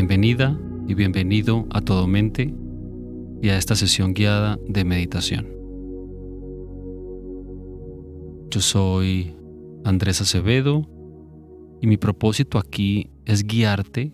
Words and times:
Bienvenida 0.00 0.56
y 0.86 0.94
bienvenido 0.94 1.66
a 1.70 1.80
Todo 1.80 2.06
Mente 2.06 2.54
y 3.42 3.48
a 3.48 3.58
esta 3.58 3.74
sesión 3.74 4.14
guiada 4.14 4.56
de 4.68 4.84
meditación. 4.84 5.48
Yo 8.48 8.60
soy 8.60 9.34
Andrés 9.84 10.20
Acevedo 10.20 10.88
y 11.80 11.88
mi 11.88 11.96
propósito 11.96 12.58
aquí 12.58 13.10
es 13.24 13.44
guiarte 13.44 14.12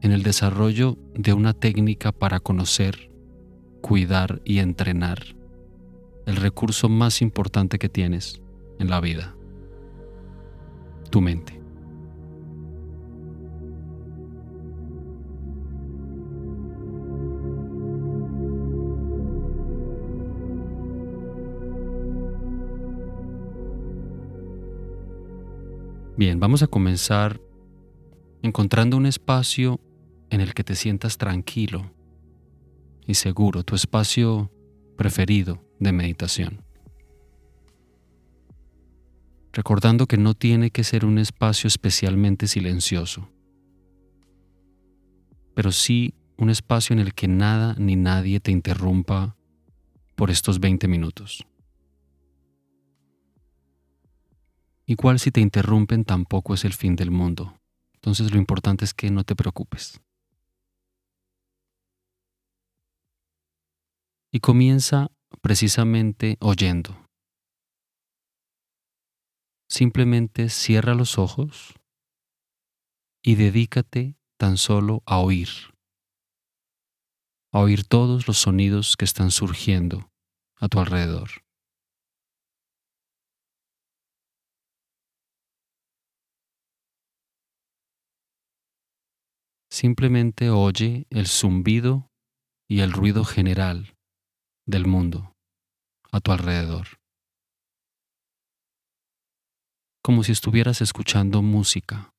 en 0.00 0.12
el 0.12 0.22
desarrollo 0.22 0.96
de 1.16 1.32
una 1.32 1.54
técnica 1.54 2.12
para 2.12 2.38
conocer, 2.38 3.10
cuidar 3.80 4.40
y 4.44 4.60
entrenar 4.60 5.18
el 6.26 6.36
recurso 6.36 6.88
más 6.88 7.20
importante 7.20 7.80
que 7.80 7.88
tienes 7.88 8.40
en 8.78 8.88
la 8.88 9.00
vida, 9.00 9.34
tu 11.10 11.20
mente. 11.20 11.55
Bien, 26.18 26.40
vamos 26.40 26.62
a 26.62 26.66
comenzar 26.66 27.42
encontrando 28.40 28.96
un 28.96 29.04
espacio 29.04 29.78
en 30.30 30.40
el 30.40 30.54
que 30.54 30.64
te 30.64 30.74
sientas 30.74 31.18
tranquilo 31.18 31.92
y 33.06 33.14
seguro, 33.14 33.64
tu 33.64 33.74
espacio 33.74 34.50
preferido 34.96 35.62
de 35.78 35.92
meditación. 35.92 36.64
Recordando 39.52 40.06
que 40.06 40.16
no 40.16 40.32
tiene 40.32 40.70
que 40.70 40.84
ser 40.84 41.04
un 41.04 41.18
espacio 41.18 41.68
especialmente 41.68 42.46
silencioso, 42.46 43.28
pero 45.54 45.70
sí 45.70 46.14
un 46.38 46.48
espacio 46.48 46.94
en 46.94 47.00
el 47.00 47.12
que 47.12 47.28
nada 47.28 47.74
ni 47.78 47.94
nadie 47.94 48.40
te 48.40 48.52
interrumpa 48.52 49.36
por 50.14 50.30
estos 50.30 50.60
20 50.60 50.88
minutos. 50.88 51.46
Igual 54.88 55.18
si 55.18 55.32
te 55.32 55.40
interrumpen 55.40 56.04
tampoco 56.04 56.54
es 56.54 56.64
el 56.64 56.72
fin 56.72 56.94
del 56.94 57.10
mundo. 57.10 57.58
Entonces 57.94 58.30
lo 58.30 58.38
importante 58.38 58.84
es 58.84 58.94
que 58.94 59.10
no 59.10 59.24
te 59.24 59.34
preocupes. 59.34 60.00
Y 64.32 64.38
comienza 64.38 65.10
precisamente 65.42 66.36
oyendo. 66.40 67.06
Simplemente 69.68 70.48
cierra 70.48 70.94
los 70.94 71.18
ojos 71.18 71.74
y 73.22 73.34
dedícate 73.34 74.14
tan 74.38 74.56
solo 74.56 75.02
a 75.04 75.18
oír. 75.18 75.48
A 77.52 77.58
oír 77.58 77.84
todos 77.84 78.28
los 78.28 78.38
sonidos 78.38 78.96
que 78.96 79.04
están 79.04 79.32
surgiendo 79.32 80.12
a 80.60 80.68
tu 80.68 80.78
alrededor. 80.78 81.45
Simplemente 89.78 90.48
oye 90.48 91.06
el 91.10 91.26
zumbido 91.26 92.08
y 92.66 92.80
el 92.80 92.92
ruido 92.92 93.26
general 93.26 93.94
del 94.66 94.86
mundo 94.86 95.34
a 96.10 96.20
tu 96.20 96.32
alrededor. 96.32 96.86
Como 100.02 100.22
si 100.22 100.32
estuvieras 100.32 100.80
escuchando 100.80 101.42
música. 101.42 102.10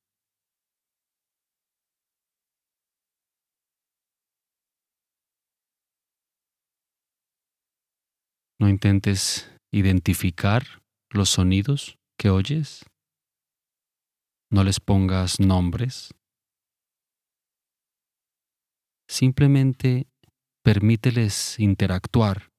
No 8.60 8.68
intentes 8.68 9.50
identificar 9.72 10.62
los 11.10 11.30
sonidos 11.30 11.98
que 12.20 12.30
oyes. 12.30 12.84
No 14.48 14.62
les 14.62 14.78
pongas 14.78 15.40
nombres. 15.40 16.14
Simplemente 19.08 20.06
permíteles 20.62 21.58
interactuar 21.58 22.50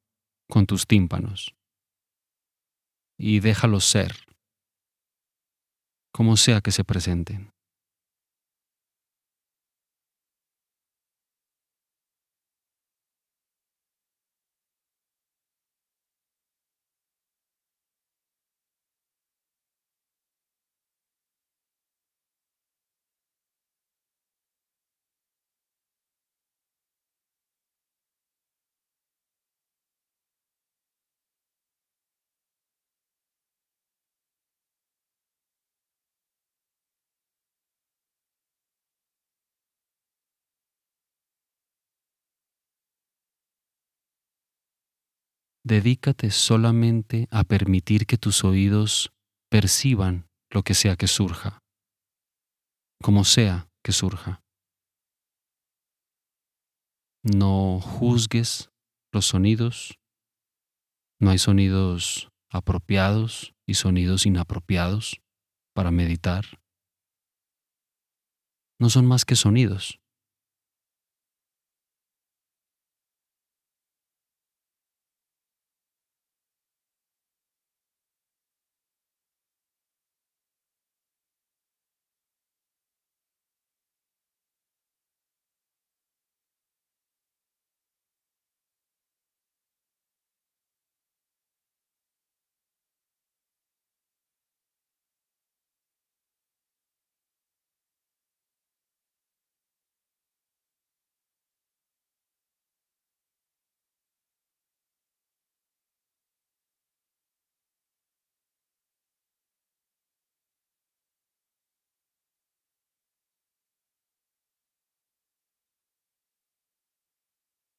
con 0.49 0.65
tus 0.65 0.87
tímpanos 0.87 1.55
y 3.19 3.39
déjalos 3.39 3.85
ser, 3.85 4.15
como 6.11 6.37
sea 6.37 6.61
que 6.61 6.71
se 6.71 6.83
presenten. 6.83 7.51
Dedícate 45.69 46.31
solamente 46.31 47.27
a 47.29 47.43
permitir 47.43 48.07
que 48.07 48.17
tus 48.17 48.43
oídos 48.43 49.11
perciban 49.51 50.27
lo 50.49 50.63
que 50.63 50.73
sea 50.73 50.95
que 50.95 51.05
surja, 51.05 51.59
como 53.03 53.23
sea 53.23 53.69
que 53.83 53.91
surja. 53.91 54.41
No 57.21 57.79
juzgues 57.81 58.71
los 59.13 59.27
sonidos, 59.27 59.99
no 61.19 61.29
hay 61.29 61.37
sonidos 61.37 62.29
apropiados 62.51 63.53
y 63.67 63.75
sonidos 63.75 64.25
inapropiados 64.25 65.21
para 65.75 65.91
meditar. 65.91 66.45
No 68.79 68.89
son 68.89 69.05
más 69.05 69.23
que 69.23 69.35
sonidos. 69.35 69.99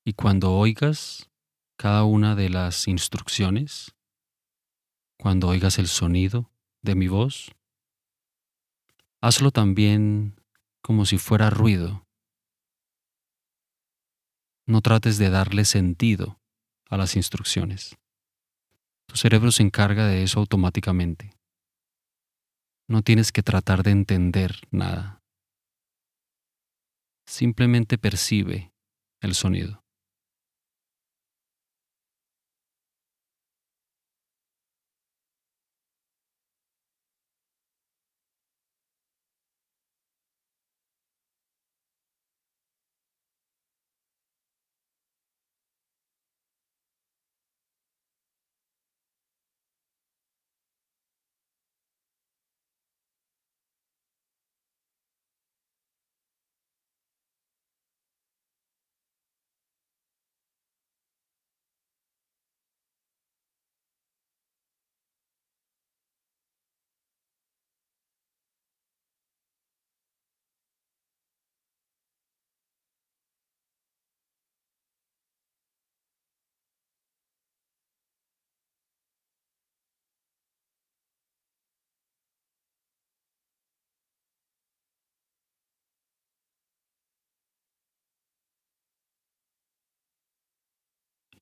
Y 0.05 0.15
cuando 0.15 0.53
oigas 0.53 1.31
cada 1.77 2.05
una 2.05 2.35
de 2.35 2.49
las 2.49 2.89
instrucciones, 2.89 3.95
cuando 5.19 5.49
oigas 5.49 5.79
el 5.79 5.89
sonido 5.89 6.51
de 6.83 6.95
mi 6.95 7.09
voz, 7.09 7.53
hazlo 9.21 9.51
también 9.51 10.41
como 10.83 11.05
si 11.05 11.19
fuera 11.19 11.51
ruido. 11.51 12.07
No 14.67 14.81
trates 14.81 15.19
de 15.19 15.31
darle 15.31 15.65
sentido 15.65 16.41
a 16.89 16.97
las 16.97 17.17
instrucciones. 17.17 17.97
Tu 19.07 19.17
cerebro 19.17 19.53
se 19.53 19.63
encarga 19.63 20.07
de 20.07 20.23
eso 20.23 20.41
automáticamente. 20.41 21.37
No 22.89 23.03
tienes 23.03 23.33
que 23.33 23.43
tratar 23.43 23.83
de 23.83 23.91
entender 23.91 24.61
nada. 24.71 25.23
Simplemente 27.27 27.99
percibe 27.99 28.73
el 29.21 29.35
sonido. 29.35 29.85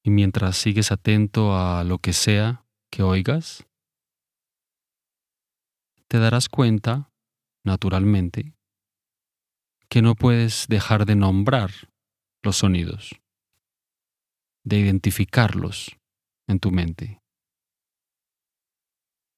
Y 0.08 0.10
mientras 0.10 0.56
sigues 0.56 0.90
atento 0.90 1.54
a 1.54 1.84
lo 1.84 1.98
que 1.98 2.14
sea 2.14 2.64
que 2.90 3.02
oigas, 3.02 3.66
te 6.08 6.18
darás 6.18 6.48
cuenta, 6.48 7.12
naturalmente, 7.62 8.54
que 9.90 10.00
no 10.00 10.14
puedes 10.14 10.66
dejar 10.66 11.04
de 11.04 11.14
nombrar 11.14 11.92
los 12.42 12.56
sonidos, 12.56 13.20
de 14.64 14.78
identificarlos 14.78 15.98
en 16.46 16.58
tu 16.58 16.70
mente. 16.70 17.20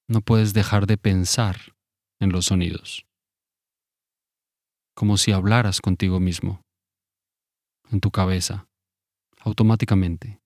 No 0.06 0.20
puedes 0.20 0.54
dejar 0.54 0.86
de 0.86 0.98
pensar 0.98 1.74
en 2.20 2.30
los 2.30 2.44
sonidos, 2.46 3.08
como 4.94 5.16
si 5.16 5.32
hablaras 5.32 5.80
contigo 5.80 6.20
mismo, 6.20 6.62
en 7.90 7.98
tu 7.98 8.12
cabeza, 8.12 8.68
automáticamente. 9.40 10.39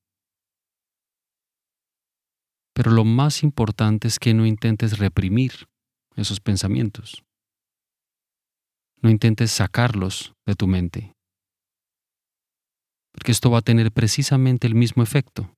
Pero 2.75 2.91
lo 2.91 3.05
más 3.05 3.43
importante 3.43 4.09
es 4.09 4.19
que 4.19 4.35
no 4.35 4.45
intentes 4.47 4.99
reprimir 4.99 5.69
esos 6.17 6.41
pensamientos. 6.41 7.25
No 9.01 9.11
intentes 9.11 9.53
sacarlos 9.53 10.35
de 10.47 10.55
tu 10.55 10.67
mente, 10.67 11.15
porque 13.13 13.33
esto 13.33 13.51
va 13.51 13.59
a 13.59 13.63
tener 13.63 13.93
precisamente 13.93 14.67
el 14.67 14.75
mismo 14.75 15.03
efecto, 15.03 15.55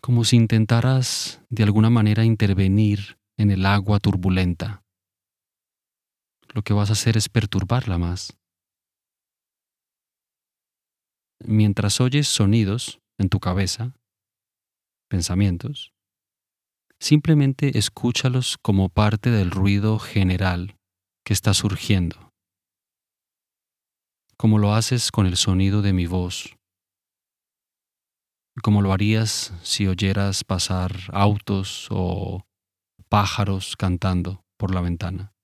como 0.00 0.24
si 0.24 0.36
intentaras 0.36 1.42
de 1.48 1.62
alguna 1.62 1.90
manera 1.90 2.24
intervenir 2.24 3.18
en 3.38 3.50
el 3.50 3.66
agua 3.66 4.00
turbulenta. 4.00 4.82
Lo 6.54 6.62
que 6.62 6.72
vas 6.72 6.90
a 6.90 6.94
hacer 6.94 7.16
es 7.16 7.28
perturbarla 7.28 7.98
más. 7.98 8.36
Mientras 11.44 12.00
oyes 12.00 12.26
sonidos 12.26 13.00
en 13.18 13.28
tu 13.28 13.38
cabeza, 13.38 13.94
pensamientos, 15.08 15.92
simplemente 17.00 17.78
escúchalos 17.78 18.56
como 18.62 18.88
parte 18.88 19.30
del 19.30 19.50
ruido 19.50 19.98
general 19.98 20.76
que 21.24 21.32
está 21.32 21.54
surgiendo, 21.54 22.32
como 24.36 24.58
lo 24.58 24.74
haces 24.74 25.10
con 25.10 25.26
el 25.26 25.36
sonido 25.36 25.82
de 25.82 25.92
mi 25.92 26.06
voz, 26.06 26.56
como 28.62 28.82
lo 28.82 28.92
harías 28.92 29.52
si 29.62 29.86
oyeras 29.86 30.44
pasar 30.44 30.92
autos 31.12 31.88
o 31.90 32.46
pájaros 33.08 33.76
cantando 33.76 34.44
por 34.56 34.74
la 34.74 34.80
ventana. 34.80 35.35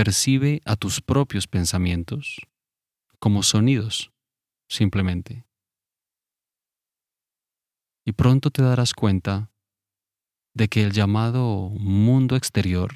Percibe 0.00 0.62
a 0.64 0.76
tus 0.76 1.02
propios 1.02 1.46
pensamientos 1.46 2.38
como 3.18 3.42
sonidos, 3.42 4.10
simplemente. 4.66 5.44
Y 8.06 8.12
pronto 8.12 8.50
te 8.50 8.62
darás 8.62 8.94
cuenta 8.94 9.50
de 10.54 10.68
que 10.68 10.84
el 10.84 10.92
llamado 10.92 11.68
mundo 11.68 12.34
exterior 12.34 12.94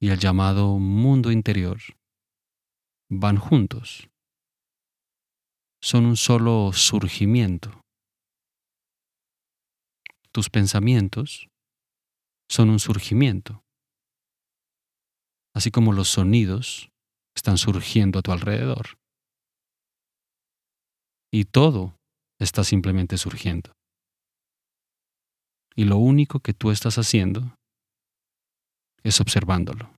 y 0.00 0.10
el 0.10 0.20
llamado 0.20 0.78
mundo 0.78 1.32
interior 1.32 1.80
van 3.10 3.36
juntos. 3.36 4.08
Son 5.80 6.06
un 6.06 6.16
solo 6.16 6.70
surgimiento. 6.72 7.80
Tus 10.30 10.48
pensamientos 10.48 11.48
son 12.48 12.70
un 12.70 12.78
surgimiento 12.78 13.64
así 15.54 15.70
como 15.70 15.92
los 15.92 16.08
sonidos 16.08 16.90
están 17.36 17.58
surgiendo 17.58 18.18
a 18.18 18.22
tu 18.22 18.32
alrededor. 18.32 18.98
Y 21.32 21.44
todo 21.44 21.96
está 22.38 22.64
simplemente 22.64 23.16
surgiendo. 23.16 23.72
Y 25.74 25.84
lo 25.84 25.96
único 25.96 26.40
que 26.40 26.52
tú 26.52 26.70
estás 26.70 26.98
haciendo 26.98 27.56
es 29.02 29.20
observándolo. 29.20 29.94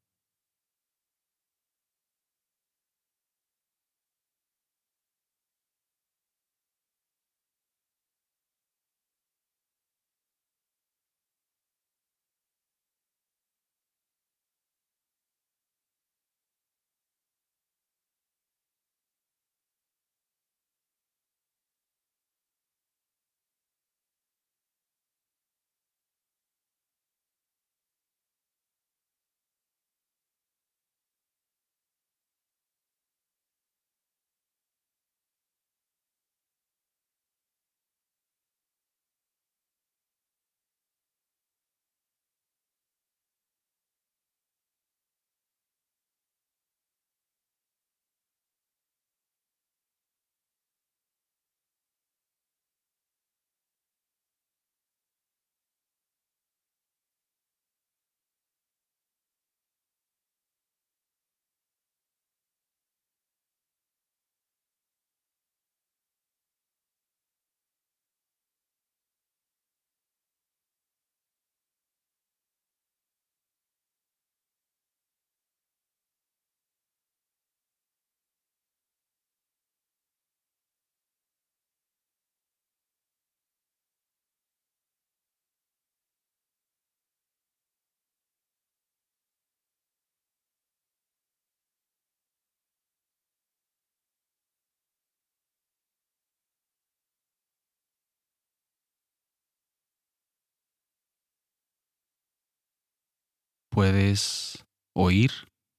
¿Puedes 103.75 104.65
oír 104.95 105.33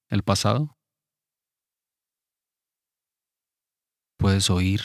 el 0.09 0.21
pasado? 0.21 0.75
¿Puedes 4.17 4.49
oír 4.49 4.81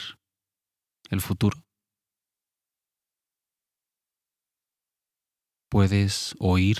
el 1.09 1.19
futuro? 1.19 1.57
¿Puedes 5.69 6.35
oír 6.39 6.77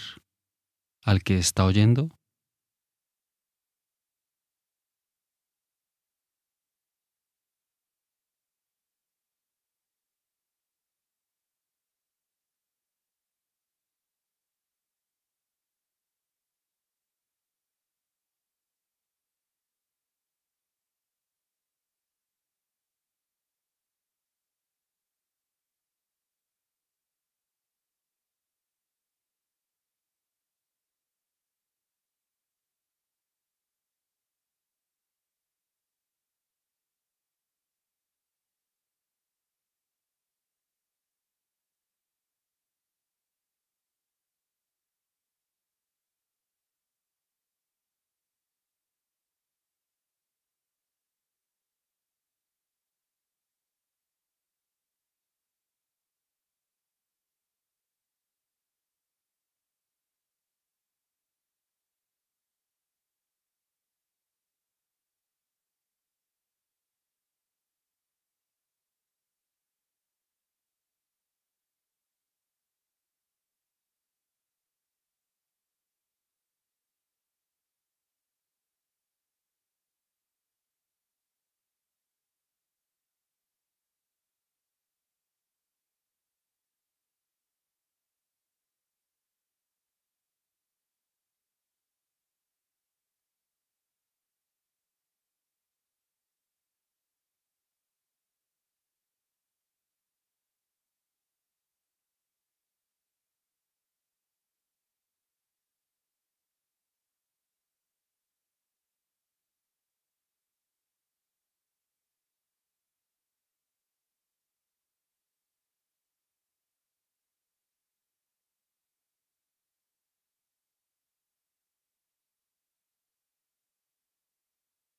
al 1.03 1.21
que 1.21 1.37
está 1.37 1.65
oyendo? 1.65 2.07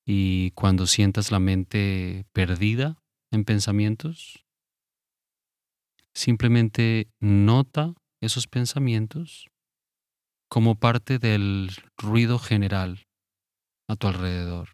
Y 0.04 0.50
cuando 0.52 0.86
sientas 0.86 1.30
la 1.30 1.38
mente 1.38 2.26
perdida 2.32 3.02
en 3.30 3.44
pensamientos, 3.44 4.44
simplemente 6.12 7.08
nota 7.20 7.94
esos 8.20 8.46
pensamientos 8.46 9.48
como 10.48 10.74
parte 10.74 11.18
del 11.18 11.70
ruido 11.96 12.38
general 12.38 13.06
a 13.88 13.96
tu 13.96 14.08
alrededor. 14.08 14.68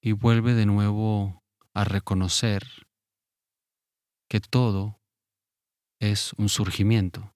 Y 0.00 0.12
vuelve 0.12 0.54
de 0.54 0.66
nuevo 0.66 1.42
a 1.74 1.84
reconocer 1.84 2.62
que 4.28 4.40
todo 4.40 5.00
es 6.00 6.32
un 6.34 6.48
surgimiento. 6.48 7.33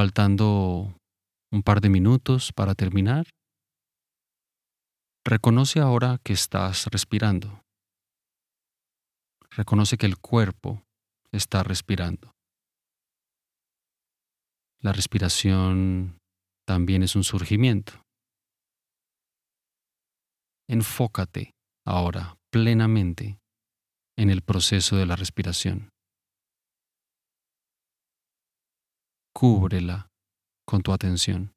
Faltando 0.00 0.96
un 1.52 1.62
par 1.62 1.82
de 1.82 1.90
minutos 1.90 2.54
para 2.54 2.74
terminar, 2.74 3.26
reconoce 5.26 5.78
ahora 5.78 6.16
que 6.24 6.32
estás 6.32 6.86
respirando. 6.86 7.60
Reconoce 9.50 9.98
que 9.98 10.06
el 10.06 10.16
cuerpo 10.16 10.82
está 11.32 11.62
respirando. 11.62 12.32
La 14.80 14.94
respiración 14.94 16.16
también 16.66 17.02
es 17.02 17.14
un 17.14 17.22
surgimiento. 17.22 17.92
Enfócate 20.66 21.50
ahora 21.86 22.38
plenamente 22.50 23.38
en 24.16 24.30
el 24.30 24.40
proceso 24.40 24.96
de 24.96 25.04
la 25.04 25.16
respiración. 25.16 25.90
Cúbrela 29.32 30.10
con 30.66 30.82
tu 30.82 30.92
atención. 30.92 31.54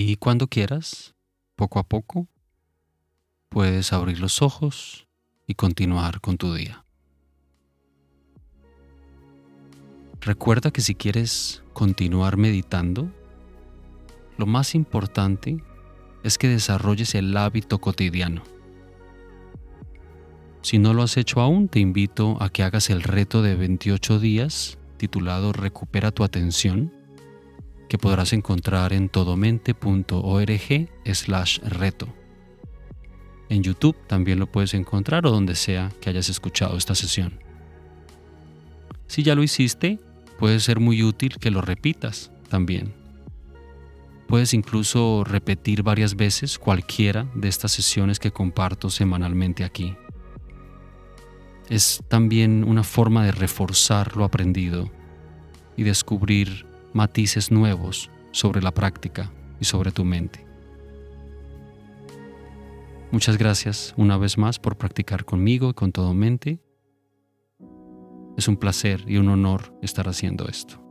Y 0.00 0.14
cuando 0.14 0.46
quieras, 0.46 1.16
poco 1.56 1.80
a 1.80 1.82
poco, 1.82 2.28
puedes 3.48 3.92
abrir 3.92 4.20
los 4.20 4.42
ojos 4.42 5.08
y 5.44 5.54
continuar 5.54 6.20
con 6.20 6.36
tu 6.36 6.54
día. 6.54 6.84
Recuerda 10.20 10.70
que 10.70 10.82
si 10.82 10.94
quieres 10.94 11.64
continuar 11.72 12.36
meditando, 12.36 13.10
lo 14.36 14.46
más 14.46 14.76
importante 14.76 15.60
es 16.22 16.38
que 16.38 16.46
desarrolles 16.46 17.16
el 17.16 17.36
hábito 17.36 17.80
cotidiano. 17.80 18.44
Si 20.62 20.78
no 20.78 20.94
lo 20.94 21.02
has 21.02 21.16
hecho 21.16 21.40
aún, 21.40 21.66
te 21.66 21.80
invito 21.80 22.40
a 22.40 22.50
que 22.50 22.62
hagas 22.62 22.88
el 22.90 23.02
reto 23.02 23.42
de 23.42 23.56
28 23.56 24.20
días 24.20 24.78
titulado 24.96 25.52
Recupera 25.52 26.12
tu 26.12 26.22
atención 26.22 26.97
que 27.88 27.98
podrás 27.98 28.32
encontrar 28.32 28.92
en 28.92 29.08
todomente.org 29.08 30.88
slash 31.04 31.58
reto. 31.60 32.08
En 33.48 33.62
YouTube 33.62 33.96
también 34.06 34.38
lo 34.38 34.46
puedes 34.46 34.74
encontrar 34.74 35.26
o 35.26 35.30
donde 35.30 35.54
sea 35.54 35.90
que 36.00 36.10
hayas 36.10 36.28
escuchado 36.28 36.76
esta 36.76 36.94
sesión. 36.94 37.40
Si 39.06 39.22
ya 39.22 39.34
lo 39.34 39.42
hiciste, 39.42 39.98
puede 40.38 40.60
ser 40.60 40.80
muy 40.80 41.02
útil 41.02 41.38
que 41.38 41.50
lo 41.50 41.62
repitas 41.62 42.30
también. 42.50 42.92
Puedes 44.26 44.52
incluso 44.52 45.24
repetir 45.24 45.82
varias 45.82 46.14
veces 46.14 46.58
cualquiera 46.58 47.26
de 47.34 47.48
estas 47.48 47.72
sesiones 47.72 48.18
que 48.18 48.30
comparto 48.30 48.90
semanalmente 48.90 49.64
aquí. 49.64 49.96
Es 51.70 52.02
también 52.08 52.64
una 52.64 52.82
forma 52.84 53.24
de 53.24 53.32
reforzar 53.32 54.16
lo 54.16 54.24
aprendido 54.24 54.90
y 55.78 55.84
descubrir 55.84 56.67
matices 56.98 57.52
nuevos 57.52 58.10
sobre 58.32 58.60
la 58.60 58.74
práctica 58.74 59.30
y 59.60 59.64
sobre 59.64 59.92
tu 59.92 60.04
mente. 60.04 60.44
Muchas 63.12 63.38
gracias 63.38 63.94
una 63.96 64.18
vez 64.18 64.36
más 64.36 64.58
por 64.58 64.76
practicar 64.76 65.24
conmigo 65.24 65.70
y 65.70 65.74
con 65.74 65.92
todo 65.92 66.12
mente. 66.12 66.60
Es 68.36 68.48
un 68.48 68.56
placer 68.56 69.04
y 69.06 69.16
un 69.16 69.28
honor 69.28 69.72
estar 69.80 70.08
haciendo 70.08 70.48
esto. 70.48 70.82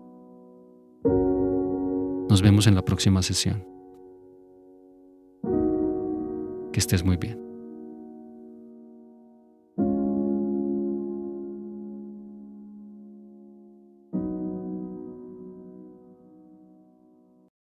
Nos 2.30 2.42
vemos 2.42 2.68
en 2.68 2.76
la 2.76 2.86
próxima 2.86 3.22
sesión. 3.22 3.68
Que 6.72 6.80
estés 6.80 7.04
muy 7.04 7.18
bien. 7.18 7.47